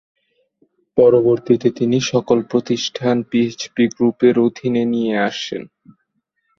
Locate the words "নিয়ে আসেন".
4.93-5.63